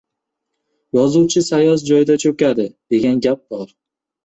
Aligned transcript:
—Yozuvchi 0.99 1.43
sayoz 1.49 1.85
joyda 1.91 2.17
cho‘kadi, 2.25 2.69
degan 2.97 3.25
gap 3.29 3.47
bor. 3.57 3.71